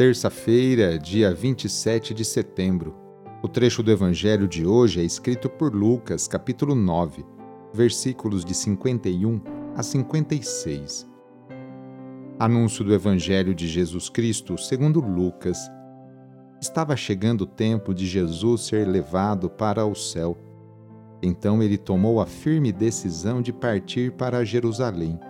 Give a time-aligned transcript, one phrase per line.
[0.00, 2.96] terça-feira, dia 27 de setembro.
[3.42, 7.22] O trecho do Evangelho de hoje é escrito por Lucas, capítulo 9,
[7.70, 9.42] versículos de 51
[9.76, 11.06] a 56.
[12.38, 15.58] Anúncio do Evangelho de Jesus Cristo segundo Lucas.
[16.62, 20.34] Estava chegando o tempo de Jesus ser levado para o céu.
[21.22, 25.20] Então ele tomou a firme decisão de partir para Jerusalém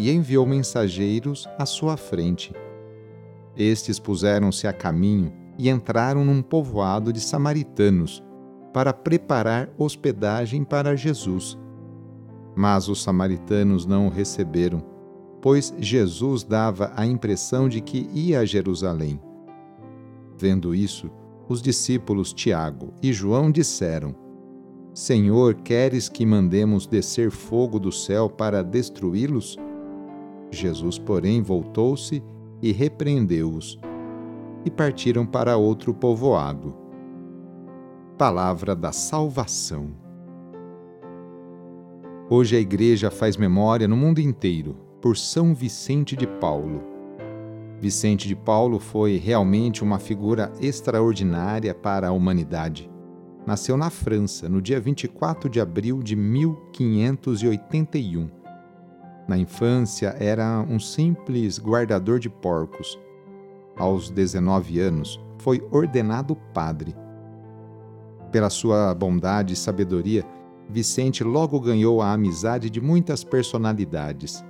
[0.00, 2.52] e enviou mensageiros à sua frente
[3.56, 8.22] estes puseram-se a caminho e entraram num povoado de samaritanos
[8.72, 11.58] para preparar hospedagem para Jesus.
[12.56, 14.82] Mas os samaritanos não o receberam,
[15.40, 19.20] pois Jesus dava a impressão de que ia a Jerusalém.
[20.38, 21.10] Vendo isso,
[21.48, 24.14] os discípulos Tiago e João disseram:
[24.94, 29.58] Senhor, queres que mandemos descer fogo do céu para destruí-los?
[30.50, 32.22] Jesus, porém, voltou-se
[32.62, 33.78] e repreendeu-os,
[34.64, 36.74] e partiram para outro povoado.
[38.18, 39.88] Palavra da Salvação.
[42.28, 46.82] Hoje a Igreja faz memória no mundo inteiro por São Vicente de Paulo.
[47.80, 52.90] Vicente de Paulo foi realmente uma figura extraordinária para a humanidade.
[53.46, 58.39] Nasceu na França no dia 24 de abril de 1581
[59.28, 62.98] na infância, era um simples guardador de porcos.
[63.76, 66.94] Aos 19 anos, foi ordenado padre.
[68.32, 70.24] Pela sua bondade e sabedoria,
[70.68, 74.44] Vicente logo ganhou a amizade de muitas personalidades.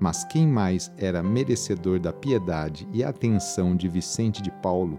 [0.00, 4.98] Mas quem mais era merecedor da piedade e atenção de Vicente de Paulo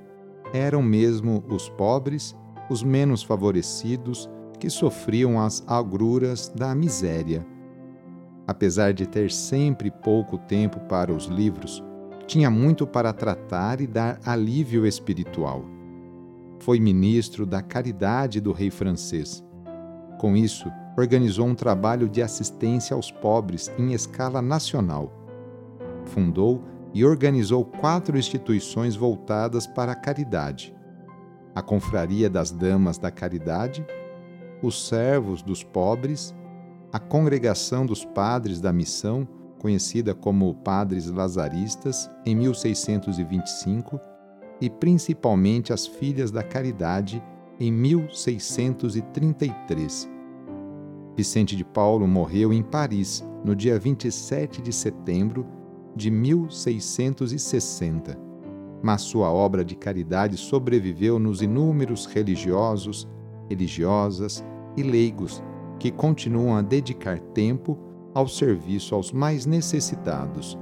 [0.54, 2.36] eram mesmo os pobres,
[2.70, 7.46] os menos favorecidos, que sofriam as agruras da miséria
[8.48, 11.84] apesar de ter sempre pouco tempo para os livros,
[12.26, 15.66] tinha muito para tratar e dar alívio espiritual.
[16.60, 19.44] Foi ministro da caridade do rei francês.
[20.18, 25.14] Com isso, organizou um trabalho de assistência aos pobres em escala nacional.
[26.06, 26.64] Fundou
[26.94, 30.74] e organizou quatro instituições voltadas para a caridade:
[31.54, 33.86] a Confraria das Damas da Caridade,
[34.62, 36.34] os Servos dos Pobres
[36.92, 39.28] a Congregação dos Padres da Missão,
[39.60, 44.00] conhecida como Padres Lazaristas, em 1625,
[44.62, 47.22] e principalmente as Filhas da Caridade,
[47.60, 50.10] em 1633.
[51.16, 55.48] Vicente de Paulo morreu em Paris no dia 27 de setembro
[55.96, 58.16] de 1660,
[58.82, 63.08] mas sua obra de caridade sobreviveu nos inúmeros religiosos,
[63.50, 65.42] religiosas e leigos
[65.80, 67.78] que continuam a dedicar tempo
[68.14, 70.58] ao serviço aos mais necessitados.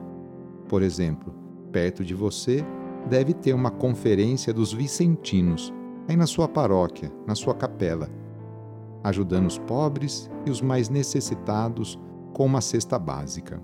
[0.68, 1.34] Por exemplo,
[1.72, 2.66] perto de você
[3.10, 5.74] deve ter uma conferência dos vicentinos,
[6.08, 8.10] aí na sua paróquia, na sua capela,
[9.04, 12.00] ajudando os pobres e os mais necessitados
[12.34, 13.62] com uma cesta básica.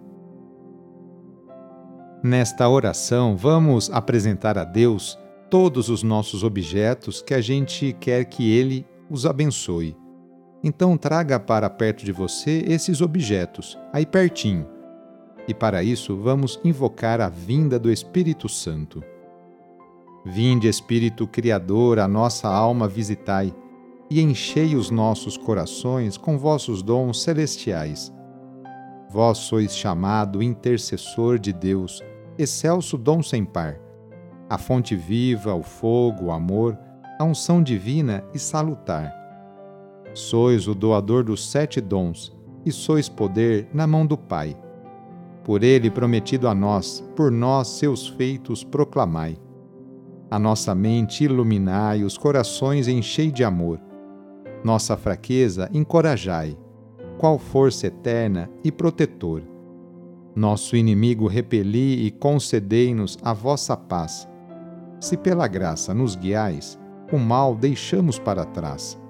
[2.23, 5.17] Nesta oração, vamos apresentar a Deus
[5.49, 9.97] todos os nossos objetos que a gente quer que Ele os abençoe
[10.63, 14.67] então traga para perto de você esses objetos, aí pertinho.
[15.47, 19.03] E para isso vamos invocar a vinda do Espírito Santo.
[20.23, 23.53] Vinde, Espírito Criador, a nossa alma visitai,
[24.07, 28.13] e enchei os nossos corações com vossos dons celestiais.
[29.09, 32.03] Vós sois chamado intercessor de Deus,
[32.37, 33.79] excelso dom sem par,
[34.47, 36.77] a fonte viva, o fogo, o amor,
[37.19, 39.20] a unção divina e salutar
[40.13, 42.35] Sois o doador dos sete dons,
[42.65, 44.55] e sois poder na mão do Pai.
[45.43, 49.37] Por ele prometido a nós, por nós seus feitos proclamai.
[50.29, 53.79] A nossa mente iluminai, os corações enchei de amor.
[54.63, 56.55] Nossa fraqueza encorajai,
[57.17, 59.41] qual força eterna e protetor.
[60.35, 64.27] Nosso inimigo repeli e concedei-nos a vossa paz.
[64.99, 66.79] Se pela graça nos guiais,
[67.11, 69.00] o mal deixamos para trás.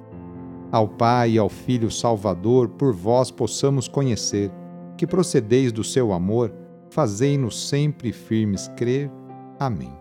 [0.71, 4.49] Ao Pai e ao Filho Salvador, por vós possamos conhecer,
[4.97, 6.53] que procedeis do seu amor,
[6.89, 9.11] fazei-nos sempre firmes crer.
[9.59, 9.91] Amém.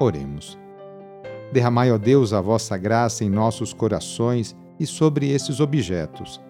[0.00, 0.58] Oremos.
[1.52, 6.40] Derramai, ó Deus, a vossa graça em nossos corações e sobre esses objetos,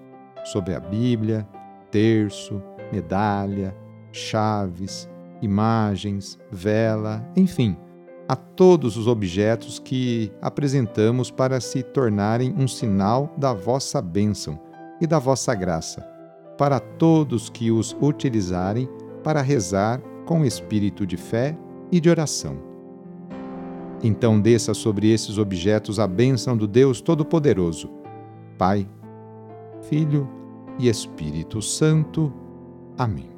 [0.44, 1.47] sobre a Bíblia,
[1.91, 2.62] terço,
[2.93, 3.77] medalha,
[4.12, 5.09] chaves,
[5.43, 7.77] imagens, vela, enfim,
[8.28, 14.58] a todos os objetos que apresentamos para se tornarem um sinal da vossa bênção
[15.00, 16.00] e da vossa graça,
[16.58, 18.88] para todos que os utilizarem
[19.23, 21.56] para rezar com espírito de fé
[21.93, 22.56] e de oração.
[24.02, 27.90] Então desça sobre esses objetos a bênção do Deus Todo-Poderoso,
[28.58, 28.88] Pai,
[29.82, 30.28] Filho
[30.78, 32.32] e Espírito Santo.
[32.99, 33.31] Amém.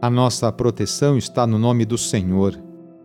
[0.00, 2.67] A nossa proteção está no nome do Senhor